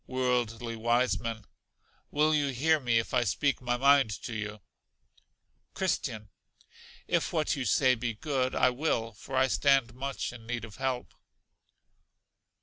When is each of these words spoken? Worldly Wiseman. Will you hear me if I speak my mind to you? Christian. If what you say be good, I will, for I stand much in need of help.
Worldly 0.07 0.75
Wiseman. 0.75 1.45
Will 2.09 2.33
you 2.33 2.47
hear 2.47 2.79
me 2.79 2.97
if 2.97 3.13
I 3.13 3.23
speak 3.23 3.61
my 3.61 3.77
mind 3.77 4.09
to 4.23 4.33
you? 4.33 4.59
Christian. 5.75 6.29
If 7.07 7.31
what 7.31 7.55
you 7.55 7.65
say 7.65 7.93
be 7.93 8.15
good, 8.15 8.55
I 8.55 8.71
will, 8.71 9.11
for 9.13 9.35
I 9.35 9.45
stand 9.45 9.93
much 9.93 10.33
in 10.33 10.47
need 10.47 10.65
of 10.65 10.77
help. 10.77 11.13